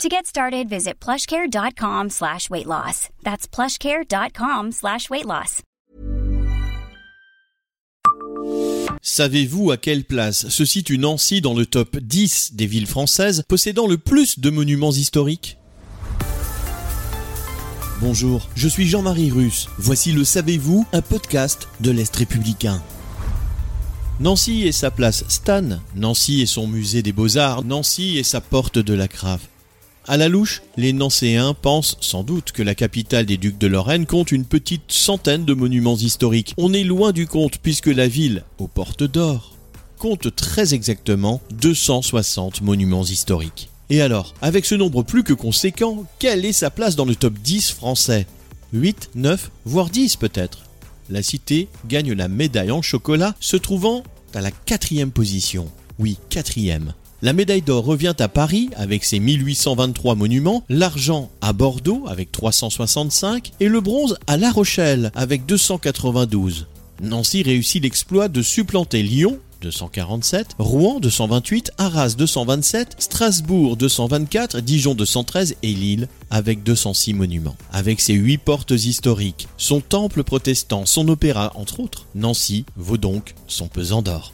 To 0.00 0.08
get 0.08 0.26
started, 0.26 0.68
visit 0.68 0.94
plushcare.com 0.98 2.10
slash 2.10 2.50
weight 2.50 2.66
loss. 2.66 3.08
That's 3.22 3.46
plushcare.com 3.46 4.72
slash 4.72 5.08
weight 5.10 5.26
loss. 5.26 5.62
Savez-vous 9.00 9.70
à 9.70 9.76
quelle 9.76 10.04
place 10.04 10.48
se 10.48 10.64
situe 10.64 10.98
Nancy 10.98 11.40
dans 11.40 11.54
le 11.54 11.66
top 11.66 11.98
10 11.98 12.54
des 12.54 12.66
villes 12.66 12.86
françaises 12.86 13.44
possédant 13.46 13.86
le 13.86 13.98
plus 13.98 14.40
de 14.40 14.50
monuments 14.50 14.90
historiques? 14.92 15.58
Bonjour, 18.00 18.48
je 18.56 18.66
suis 18.66 18.88
Jean-Marie 18.88 19.30
Russe. 19.30 19.68
Voici 19.78 20.10
le 20.12 20.24
Savez-vous, 20.24 20.84
un 20.92 21.02
podcast 21.02 21.68
de 21.80 21.92
l'Est 21.92 22.14
républicain. 22.16 22.82
Nancy 24.18 24.66
et 24.66 24.72
sa 24.72 24.90
place 24.90 25.24
Stan, 25.28 25.78
Nancy 25.94 26.40
et 26.40 26.46
son 26.46 26.66
musée 26.66 27.02
des 27.02 27.12
beaux-arts, 27.12 27.62
Nancy 27.64 28.18
et 28.18 28.24
sa 28.24 28.40
porte 28.40 28.78
de 28.78 28.94
la 28.94 29.06
Crave. 29.06 29.42
À 30.08 30.16
la 30.16 30.28
louche, 30.28 30.62
les 30.76 30.92
Nancéens 30.92 31.54
pensent 31.54 31.96
sans 32.00 32.24
doute 32.24 32.50
que 32.50 32.64
la 32.64 32.74
capitale 32.74 33.24
des 33.24 33.36
ducs 33.36 33.58
de 33.58 33.68
Lorraine 33.68 34.04
compte 34.04 34.32
une 34.32 34.44
petite 34.44 34.90
centaine 34.90 35.44
de 35.44 35.54
monuments 35.54 35.96
historiques. 35.96 36.54
On 36.56 36.72
est 36.72 36.82
loin 36.82 37.12
du 37.12 37.28
compte 37.28 37.58
puisque 37.58 37.86
la 37.86 38.08
ville, 38.08 38.42
aux 38.58 38.66
portes 38.66 39.04
d'or, 39.04 39.56
compte 39.98 40.34
très 40.34 40.74
exactement 40.74 41.40
260 41.52 42.62
monuments 42.62 43.04
historiques. 43.04 43.68
Et 43.90 44.00
alors, 44.00 44.34
avec 44.42 44.64
ce 44.64 44.74
nombre 44.74 45.04
plus 45.04 45.22
que 45.22 45.34
conséquent, 45.34 46.04
quelle 46.18 46.44
est 46.44 46.52
sa 46.52 46.70
place 46.70 46.96
dans 46.96 47.04
le 47.04 47.14
top 47.14 47.34
10 47.34 47.70
français? 47.70 48.26
8, 48.72 49.10
9, 49.14 49.52
voire 49.66 49.88
10 49.88 50.16
peut-être 50.16 50.64
La 51.10 51.22
cité 51.22 51.68
gagne 51.86 52.12
la 52.12 52.26
médaille 52.26 52.72
en 52.72 52.82
chocolat, 52.82 53.36
se 53.38 53.56
trouvant 53.56 54.02
à 54.34 54.40
la 54.40 54.50
quatrième 54.50 55.12
position. 55.12 55.70
Oui, 56.00 56.18
quatrième. 56.28 56.94
La 57.24 57.32
médaille 57.32 57.62
d'or 57.62 57.84
revient 57.84 58.16
à 58.18 58.26
Paris 58.26 58.70
avec 58.74 59.04
ses 59.04 59.20
1823 59.20 60.16
monuments, 60.16 60.64
l'argent 60.68 61.30
à 61.40 61.52
Bordeaux 61.52 62.02
avec 62.08 62.32
365 62.32 63.52
et 63.60 63.68
le 63.68 63.80
bronze 63.80 64.18
à 64.26 64.36
La 64.36 64.50
Rochelle 64.50 65.12
avec 65.14 65.46
292. 65.46 66.66
Nancy 67.00 67.44
réussit 67.44 67.80
l'exploit 67.80 68.26
de 68.26 68.42
supplanter 68.42 69.04
Lyon 69.04 69.38
247, 69.60 70.56
Rouen 70.58 70.98
228, 70.98 71.70
Arras 71.78 72.16
227, 72.18 72.96
Strasbourg 72.98 73.76
224, 73.76 74.60
Dijon 74.60 74.96
213 74.96 75.54
et 75.62 75.74
Lille 75.74 76.08
avec 76.30 76.64
206 76.64 77.14
monuments. 77.14 77.56
Avec 77.72 78.00
ses 78.00 78.14
huit 78.14 78.38
portes 78.38 78.72
historiques, 78.72 79.46
son 79.58 79.80
temple 79.80 80.24
protestant, 80.24 80.86
son 80.86 81.06
opéra 81.06 81.52
entre 81.54 81.78
autres, 81.78 82.06
Nancy 82.16 82.64
vaut 82.76 82.96
donc 82.96 83.36
son 83.46 83.68
pesant 83.68 84.02
d'or. 84.02 84.32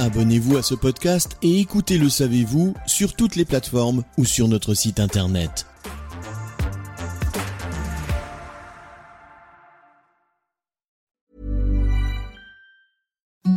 Abonnez-vous 0.00 0.56
à 0.56 0.62
ce 0.62 0.74
podcast 0.74 1.36
et 1.42 1.60
écoutez 1.60 1.98
Le 1.98 2.08
Savez-vous 2.08 2.72
sur 2.86 3.12
toutes 3.12 3.36
les 3.36 3.44
plateformes 3.44 4.02
ou 4.16 4.24
sur 4.24 4.48
notre 4.48 4.72
site 4.72 4.98
internet. 4.98 5.66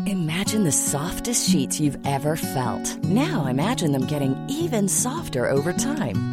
Imagine 0.06 0.66
the 0.66 0.72
softest 0.74 1.50
sheets 1.50 1.80
you've 1.80 1.98
ever 2.06 2.36
felt. 2.36 3.02
Now 3.06 3.46
imagine 3.50 3.94
them 3.94 4.06
getting 4.06 4.36
even 4.50 4.90
softer 4.90 5.50
over 5.50 5.72
time. 5.72 6.33